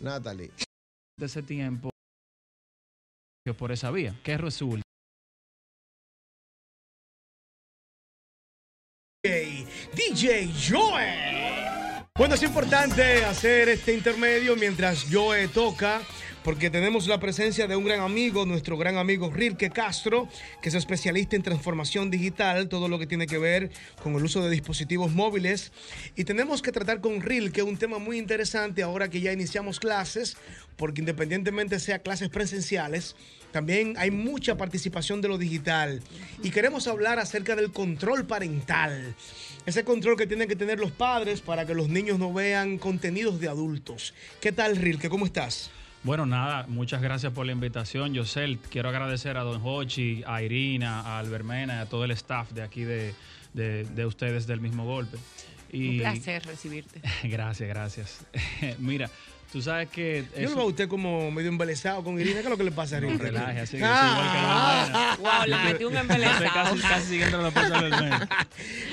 [0.00, 0.50] Natalie.
[1.18, 1.90] De ese tiempo,
[3.44, 4.18] que por esa vía.
[4.22, 4.82] ¿Qué resulta?
[9.24, 12.06] DJ Joe.
[12.16, 16.00] Bueno, es importante hacer este intermedio mientras Joe toca,
[16.46, 20.28] porque tenemos la presencia de un gran amigo, nuestro gran amigo Rilke Castro,
[20.62, 24.44] que es especialista en transformación digital, todo lo que tiene que ver con el uso
[24.44, 25.72] de dispositivos móviles.
[26.14, 30.36] Y tenemos que tratar con Rilke un tema muy interesante ahora que ya iniciamos clases,
[30.76, 33.16] porque independientemente sea clases presenciales,
[33.50, 36.00] también hay mucha participación de lo digital.
[36.44, 39.16] Y queremos hablar acerca del control parental.
[39.66, 43.40] Ese control que tienen que tener los padres para que los niños no vean contenidos
[43.40, 44.14] de adultos.
[44.40, 45.08] ¿Qué tal, Rilke?
[45.08, 45.72] ¿Cómo estás?
[46.06, 48.60] Bueno, nada, muchas gracias por la invitación, Yosel.
[48.70, 52.62] Quiero agradecer a Don Hochi, a Irina, a Albermena y a todo el staff de
[52.62, 53.12] aquí de,
[53.54, 55.18] de- de ustedes del mismo golpe.
[55.72, 57.00] Y, Un placer recibirte.
[57.24, 58.24] gracias, gracias.
[58.78, 59.10] Mira,
[59.50, 60.24] tú sabes que...
[60.40, 62.34] Yo lo veo a usted como medio embelesado con Irina.
[62.36, 63.24] ¿Qué es lo que le pasa a No, Rilke?
[63.24, 64.04] relaje, así que Ah.
[64.04, 64.38] es igual que
[65.00, 65.16] la Albermena.
[65.18, 66.54] Wow, le metí un estoy embelesado.
[66.70, 68.28] Casi, casi siguiendo los pasos de Albermena.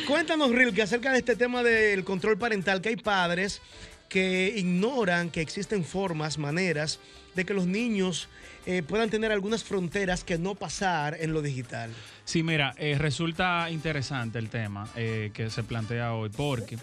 [0.08, 3.61] Cuéntanos, Rilke, acerca de este tema del control parental, que hay padres
[4.09, 7.00] que ignoran que existen formas, maneras
[7.36, 8.30] de que los niños
[8.66, 11.90] eh, puedan tener algunas fronteras que no pasar en lo digital.
[12.23, 16.78] Sí, mira, eh, resulta interesante el tema eh, que se plantea hoy porque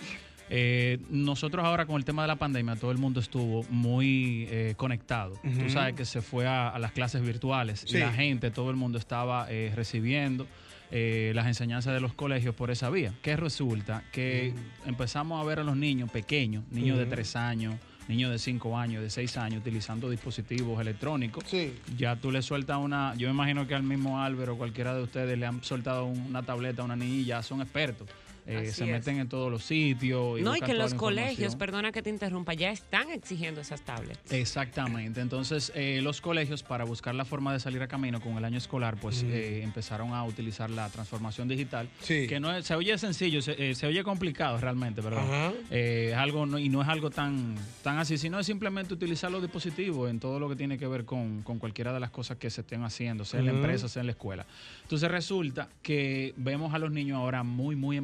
[0.50, 5.38] eh, nosotros ahora con el tema de la pandemia todo el mundo estuvo muy conectado.
[5.42, 7.96] Tú sabes que se fue a, a las clases virtuales Sí.
[7.96, 9.46] y la gente, todo el mundo estaba
[9.76, 10.48] recibiendo
[10.90, 13.12] eh, las enseñanzas de los colegios por esa vía.
[13.22, 14.02] ¿Qué resulta?
[14.12, 14.52] Que
[14.86, 17.12] empezamos a ver a los niños pequeños, niños de Ujú.
[17.12, 17.76] tres años,
[18.08, 21.74] niños de cinco años, de seis años, utilizando dispositivos electrónicos Sí.
[21.96, 25.02] ya tú le sueltas una, yo me imagino que al mismo Álvaro o cualquiera de
[25.02, 28.08] ustedes le han soltado un- una tableta a una niña y ya son expertos.
[28.46, 28.90] Eh, se es.
[28.90, 30.40] meten en todos los sitios.
[30.40, 34.32] No, y que los colegios, perdona que te interrumpa, ya están exigiendo esas tablets.
[34.32, 35.20] Exactamente.
[35.20, 38.58] Entonces, eh, los colegios, para buscar la forma de salir a camino con el año
[38.58, 39.32] escolar, pues Ujú.
[39.32, 41.88] eh, empezaron a utilizar la transformación digital.
[42.00, 42.26] Sí.
[42.26, 45.22] Que no es- se oye sencillo, se, eh, se oye complicado realmente, ¿verdad?
[45.24, 45.52] Ajá.
[45.70, 49.30] Eh, es algo no- y no es algo tan, tan así, sino es simplemente utilizar
[49.30, 52.36] los dispositivos en todo lo que tiene que ver con, con cualquiera de las cosas
[52.38, 54.46] que se estén haciendo, sea en la empresa, sea en la escuela.
[54.82, 57.96] Entonces resulta que vemos a los niños ahora muy, muy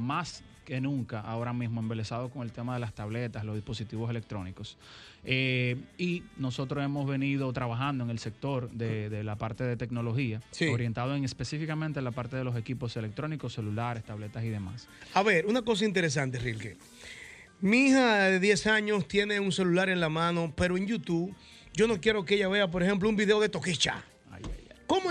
[0.00, 4.78] más que nunca ahora mismo embelesados con el tema de las tabletas, los dispositivos electrónicos.
[5.24, 10.40] Eh, y nosotros hemos venido trabajando en el sector de, de la parte de tecnología,
[10.52, 10.66] Sí.
[10.68, 14.88] orientado en específicamente en la parte de los equipos electrónicos, celulares, tabletas y demás.
[15.12, 16.76] A ver, una cosa interesante, Rilke.
[17.60, 21.34] Mi hija de 10 años tiene un celular en la mano, pero en YouTube
[21.74, 24.02] yo no quiero que ella vea, por ejemplo, un video de Toquicha.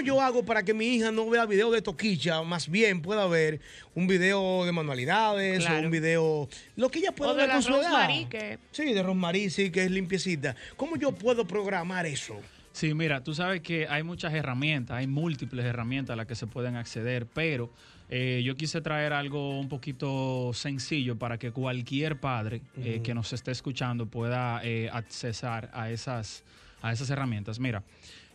[0.03, 2.41] Yo hago para que mi hija no vea video de Toquicha?
[2.43, 3.59] Más bien pueda ver
[3.95, 6.47] un video de manualidades o un video...
[6.75, 8.07] Lo que ella pueda O ver con su edad.
[8.29, 10.55] Que- Sí, de Rosmarie, sí, que es limpiecita.
[10.77, 12.39] ¿Cómo yo puedo programar eso?
[12.71, 16.47] Sí, mira, tú sabes que hay muchas herramientas, hay múltiples herramientas a las que se
[16.47, 17.69] pueden acceder, pero
[18.09, 23.31] eh, yo quise traer algo un poquito sencillo para que cualquier padre eh, que nos
[23.31, 26.43] esté escuchando pueda eh, accesar a esas,
[26.81, 27.59] a esas herramientas.
[27.59, 27.83] Mira,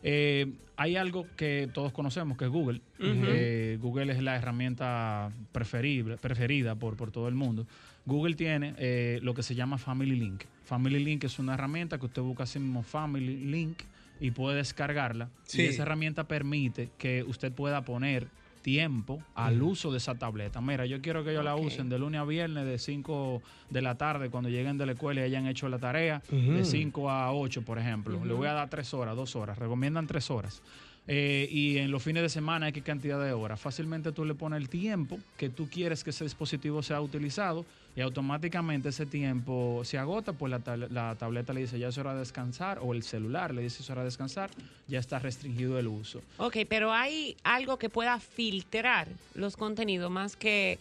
[0.02, 2.80] eh, hay algo que todos conocemos, que es Google.
[3.00, 7.66] Eh, Google es la herramienta preferible, preferida por, por todo el mundo.
[8.06, 10.44] Google tiene eh, lo que se llama Family Link.
[10.64, 13.80] Family Link es una herramienta que usted busca así mismo Family Link
[14.20, 15.30] y puede descargarla.
[15.42, 15.62] Sí.
[15.62, 18.28] Y esa herramienta permite que usted pueda poner
[18.62, 20.60] tiempo al uso de esa tableta.
[20.60, 21.64] Mira, yo quiero que ellos la Ok.
[21.66, 25.20] usen de lunes a viernes de 5 de la tarde cuando lleguen de la escuela
[25.20, 26.52] y hayan hecho la tarea, Ujú.
[26.52, 28.24] de 5 a 8, por ejemplo.
[28.24, 29.58] Le voy a dar 3 horas, 2 horas.
[29.58, 30.62] Recomiendan 3 horas.
[31.10, 33.58] Eh, y en los fines de semana hay qué cantidad de horas.
[33.58, 37.64] Fácilmente tú le pones el tiempo que tú quieres que ese dispositivo sea utilizado
[37.96, 42.12] y automáticamente ese tiempo se agota, pues la, la tableta le dice ya es hora
[42.12, 44.50] de descansar o el celular le dice es hora de descansar,
[44.86, 46.20] ya está restringido el uso.
[46.36, 50.78] Ok, pero hay algo que pueda filtrar los contenidos más que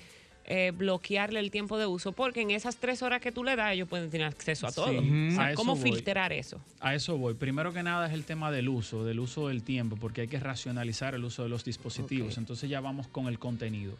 [0.50, 3.74] eh, bloquearle el tiempo de uso, porque en esas tres horas que tú le das,
[3.74, 4.92] ellos pueden tener acceso a todo.
[4.92, 5.28] Ujú.
[5.28, 5.92] O sea, a ¿Cómo voy.
[5.92, 6.62] filtrar eso?
[6.80, 7.34] A eso voy.
[7.34, 10.40] Primero que nada es el tema del uso, del uso del tiempo, porque hay que
[10.40, 12.38] racionalizar el uso de los dispositivos.
[12.38, 13.94] Entonces ya vamos con el contenido.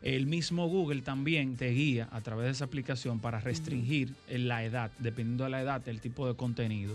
[0.00, 4.90] El mismo Google también te guía a través de esa aplicación para restringir la edad,
[4.98, 6.94] dependiendo de la edad, el tipo de contenido.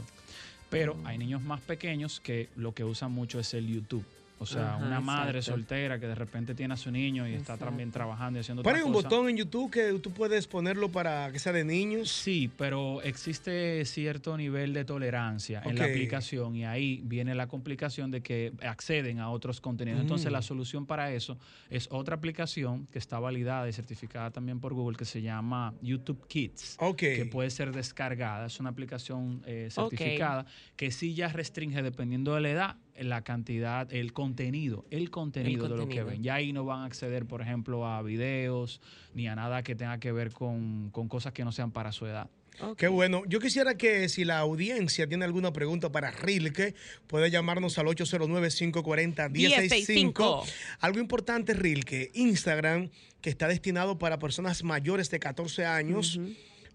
[0.72, 4.04] Pero hay niños más pequeños que lo que usan mucho es el YouTube.
[4.38, 5.58] O sea, Ajá, una madre exacto.
[5.60, 8.76] soltera que de repente tiene a su niño y está también trabajando y haciendo Pero
[8.76, 9.08] hay un cosa.
[9.08, 12.10] botón en YouTube que tú puedes ponerlo para que sea de niños.
[12.12, 18.12] Sí, pero existe cierto nivel de tolerancia en la aplicación y ahí viene la complicación
[18.12, 20.02] de que acceden a otros contenidos.
[20.02, 20.34] Entonces Mm.
[20.34, 21.38] la solución para eso
[21.70, 26.28] es otra aplicación que está validada y certificada también por Google que se llama YouTube
[26.28, 26.98] Kids, Ok.
[26.98, 28.48] que puede ser descargada.
[28.48, 30.46] Es una aplicación eh, certificada
[30.76, 35.78] que sí ya restringe dependiendo de la edad la cantidad, el contenido, el contenido, de
[35.78, 36.24] lo que ven.
[36.24, 38.82] Ya ahí no van a acceder, por ejemplo, a videos
[39.14, 42.06] ni a nada que tenga que ver con, con cosas que no sean para su
[42.06, 42.30] edad.
[42.78, 43.24] Qué bueno.
[43.28, 46.74] Yo quisiera que si la audiencia tiene alguna pregunta para Rilke,
[47.08, 50.44] puede llamarnos al 809-540-1065.
[50.80, 52.90] Algo importante, Rilke, Instagram,
[53.22, 56.20] que está destinado para personas mayores de 14 años,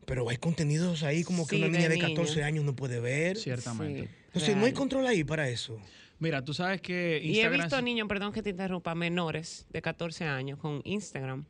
[0.04, 2.10] pero hay contenidos ahí como que Sí, una niña de niños.
[2.10, 3.38] 14 años no puede ver.
[3.38, 4.02] Ciertamente.
[4.02, 5.80] Sí, Entonces, no hay control ahí para eso.
[6.20, 7.60] Mira, tú sabes que Y he Instagram...
[7.62, 11.44] visto niños, perdón que te interrumpa, menores de 14 años con Instagram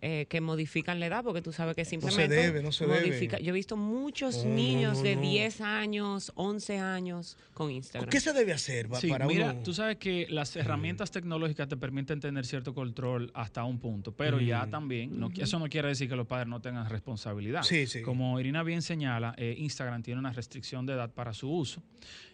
[0.00, 3.42] eh, que modifican la edad porque tú sabes que simplemente debe, no se debe.
[3.42, 5.22] Yo he visto muchos No, no, niños no, de no.
[5.22, 8.08] 10 años, 11 años con Instagram.
[8.08, 9.62] ¿Qué se debe hacer Sí, para mira, uno?
[9.64, 14.40] tú sabes que las herramientas tecnológicas te permiten tener cierto control hasta un punto, pero
[14.40, 17.64] ya también, no, eso no quiere decir que los padres no tengan responsabilidad.
[17.64, 18.02] Sí, sí.
[18.02, 21.82] Como Irina bien señala, eh, Instagram tiene una restricción de edad para su uso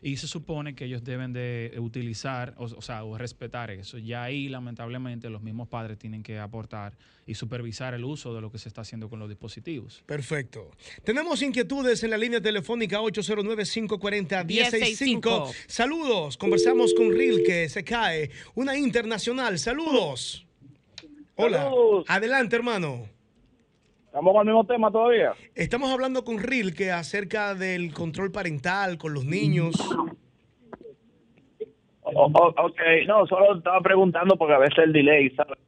[0.02, 3.96] y se supone que ellos deben de utilizar, o, o sea, o respetar eso.
[3.96, 6.92] Ya ahí, lamentablemente, los mismos padres tienen que aportar
[7.26, 7.53] y supervisar
[7.94, 10.02] el uso de lo que se está haciendo con los dispositivos.
[10.06, 10.70] Perfecto.
[11.04, 15.52] Tenemos inquietudes en la línea telefónica 809-540-1065.
[15.66, 16.36] Saludos.
[16.36, 18.30] Conversamos con Rilke, se cae.
[18.54, 19.58] Una internacional.
[19.58, 20.46] Saludos.
[21.36, 21.64] Hola.
[21.64, 22.04] Saludos.
[22.08, 23.08] Adelante, hermano.
[24.06, 25.32] Estamos con el mismo tema todavía.
[25.54, 29.74] Estamos hablando con Rilke acerca del control parental con los niños.
[32.02, 35.58] O- o- ok, no, solo estaba preguntando porque a veces el delay, ¿sabes?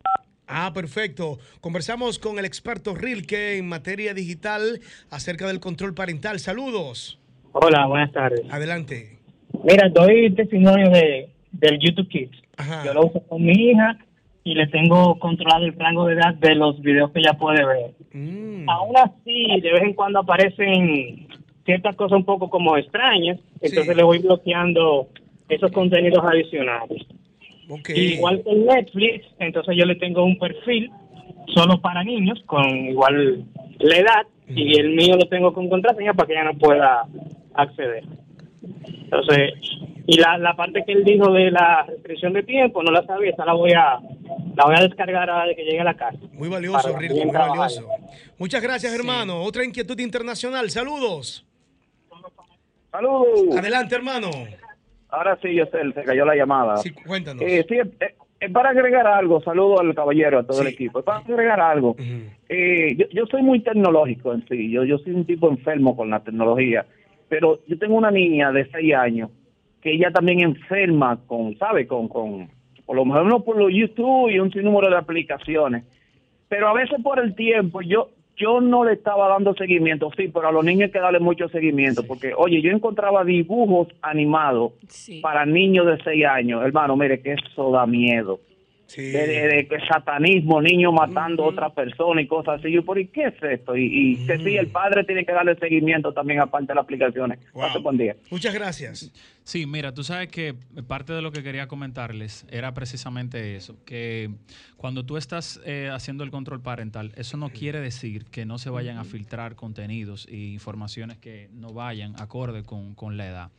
[0.48, 1.38] Ah, perfecto.
[1.60, 6.38] Conversamos con el experto Rilke en materia digital acerca del control parental.
[6.38, 7.18] Saludos.
[7.52, 8.42] Hola, buenas tardes.
[8.50, 9.18] Adelante.
[9.64, 12.36] Mira, doy testimonio de, del YouTube Kids.
[12.56, 12.84] Ajá.
[12.84, 13.98] Yo lo uso con mi hija
[14.44, 17.90] y le tengo controlado el rango de edad de los videos que ella puede ver.
[18.12, 18.68] Mm.
[18.70, 21.26] Aún así, de vez en cuando aparecen
[21.64, 23.94] ciertas cosas un poco como extrañas, entonces Sí.
[23.94, 25.08] le voy bloqueando
[25.48, 27.02] esos contenidos adicionales.
[27.88, 30.90] Igual que en Netflix, entonces yo le tengo un perfil
[31.54, 33.44] solo para niños con igual
[33.78, 37.06] la edad y el mío lo tengo con contraseña para que ella no pueda
[37.54, 38.04] acceder.
[39.04, 39.52] Entonces,
[40.06, 43.30] y la, la parte que él dijo de la restricción de tiempo, no la sabía,
[43.30, 43.98] esa la voy a
[44.56, 46.18] la voy a descargar ahora de que llegue a la casa.
[46.32, 47.58] Muy valioso, bien muy trabajar.
[47.58, 47.88] valioso.
[48.38, 49.42] Muchas gracias, hermano.
[49.42, 50.70] Otra inquietud internacional.
[50.70, 51.44] Saludos.
[52.90, 53.56] Saludos.
[53.58, 54.30] Adelante, hermano.
[55.08, 56.76] Ahora sí, yo sé, se cayó la llamada.
[56.78, 57.42] Sí, cuéntanos.
[57.42, 60.62] Eh, sí, eh, eh, para agregar algo, saludo al caballero, a todo Sí.
[60.66, 61.02] el equipo.
[61.02, 61.96] Para agregar algo,
[62.48, 66.10] eh, yo, yo soy muy tecnológico en sí, yo, yo soy un tipo enfermo con
[66.10, 66.84] la tecnología,
[67.28, 69.30] pero yo tengo una niña de 6 años
[69.80, 71.86] que ella también enferma con, ¿sabe?
[71.86, 72.48] Con, con,
[72.84, 75.84] por lo mejor no por los YouTube y un sinnúmero de aplicaciones,
[76.48, 80.48] pero a veces por el tiempo yo yo no le estaba dando seguimiento, sí, pero
[80.48, 85.20] a los niños hay que darle mucho seguimiento, porque, oye, yo encontraba dibujos animados Sí.
[85.20, 88.38] para niños de 6 años, hermano, mire que eso da miedo
[88.86, 89.02] Sí.
[89.02, 92.70] de, de- satanismo, niños matando a otra persona y cosas así.
[92.72, 93.76] Yo, ¿por qué es esto?
[93.76, 97.38] Y, y que sí, el padre tiene que darle seguimiento también aparte de las aplicaciones.
[97.52, 97.62] Wow.
[97.62, 98.16] Pase buen día.
[98.30, 99.12] Muchas gracias.
[99.44, 100.54] Sí, mira, tú sabes que
[100.88, 104.30] parte de lo que quería comentarles era precisamente eso, que
[104.76, 108.70] cuando tú estás eh, haciendo el control parental, eso no quiere decir que no se
[108.70, 113.50] vayan a filtrar contenidos e informaciones que no vayan acorde con, con la edad.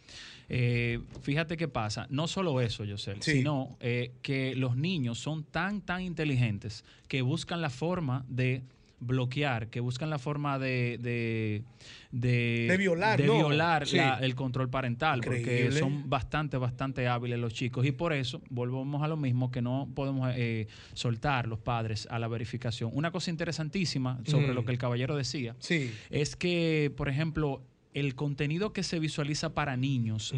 [0.50, 3.31] Eh, fíjate qué pasa, no solo eso, Yosel, Sí.
[3.39, 8.63] sino eh, que los niños son tan, tan inteligentes que buscan la forma de
[9.00, 10.97] bloquear, que buscan la forma de...
[11.00, 11.62] De,
[12.12, 13.36] de, De violar, de ¿no?
[13.36, 13.97] violar Sí.
[13.97, 17.86] la- el control parental, porque son bastante, bastante hábiles los chicos.
[17.86, 22.17] Y por eso, volvemos a lo mismo, que no podemos eh, soltar los padres a
[22.17, 22.89] la verificación.
[22.91, 24.55] Una cosa interesantísima sobre Mm.
[24.55, 25.91] lo que el caballero decía, Sí.
[26.09, 27.62] es que, por ejemplo,
[28.00, 30.32] el contenido que se visualiza para niños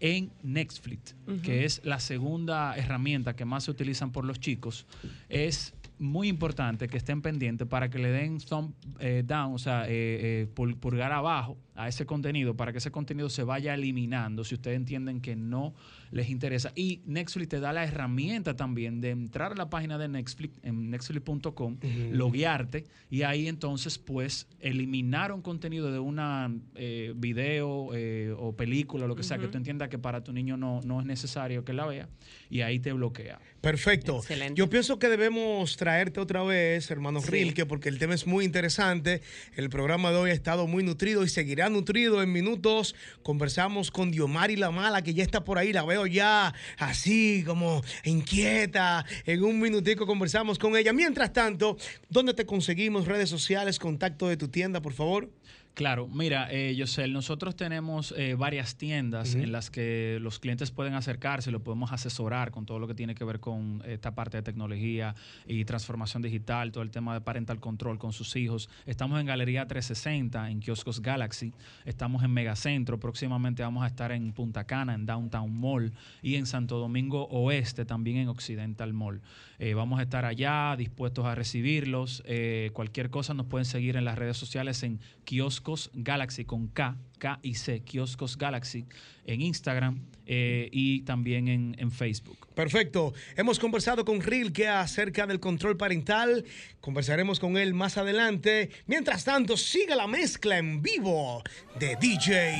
[0.00, 4.86] en Netflix, que es la segunda herramienta que más se utilizan por los chicos,
[5.28, 9.84] es muy importante que estén pendientes para que le den thumb eh, down, o sea,
[9.86, 14.54] eh, eh, pulgar abajo a ese contenido para que ese contenido se vaya eliminando si
[14.54, 15.74] ustedes entienden que no
[16.14, 16.72] les interesa.
[16.76, 20.90] Y Netflix te da la herramienta también de entrar a la página de Netflix, en
[20.90, 21.78] netflix.com,
[22.12, 29.08] loguearte y ahí entonces pues eliminar un contenido de una eh, video eh, o película,
[29.08, 31.72] lo que sea, que tú entiendas que para tu niño no, no es necesario que
[31.72, 32.08] la vea
[32.48, 33.40] y ahí te bloquea.
[33.60, 34.18] Perfecto.
[34.18, 34.56] Excelente.
[34.56, 37.30] Yo pienso que debemos traerte otra vez, hermano Sí.
[37.30, 39.22] Rilke, porque el tema es muy interesante.
[39.56, 42.94] El programa de hoy ha estado muy nutrido y seguirá nutrido en minutos.
[43.22, 47.82] Conversamos con Diomari La Mala, que ya está por ahí, la veo ya así como
[48.04, 49.04] inquieta.
[49.26, 50.92] En un minutico conversamos con ella.
[50.92, 51.76] Mientras tanto,
[52.08, 53.06] ¿dónde te conseguimos?
[53.06, 55.30] Redes sociales, contacto de tu tienda, por favor.
[55.74, 60.94] Claro, mira, eh, Yosel, nosotros tenemos eh, varias tiendas en las que los clientes pueden
[60.94, 64.44] acercarse, lo podemos asesorar con todo lo que tiene que ver con esta parte de
[64.44, 65.16] tecnología
[65.48, 68.70] y transformación digital, todo el tema de parental control con sus hijos.
[68.86, 71.52] Estamos en Galería 360, en Kioscos Galaxy,
[71.84, 76.46] estamos en Megacentro, próximamente vamos a estar en Punta Cana, en Downtown Mall y en
[76.46, 79.22] Santo Domingo Oeste, también en Occidental Mall.
[79.58, 82.22] Eh, vamos a estar allá dispuestos a recibirlos.
[82.26, 85.63] Eh, cualquier cosa nos pueden seguir en las redes sociales en Kioscos
[85.94, 88.86] Galaxy con K, K y C, Kioscos Galaxy
[89.26, 92.46] en Instagram eh, y también en, en Facebook.
[92.54, 93.12] Perfecto.
[93.36, 96.44] Hemos conversado con Rilke acerca del control parental.
[96.80, 98.70] Conversaremos con él más adelante.
[98.86, 101.42] Mientras tanto, sigue la mezcla en vivo
[101.78, 102.52] de DJ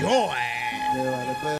[0.00, 0.34] Joe.
[0.96, 1.57] Le vale, pero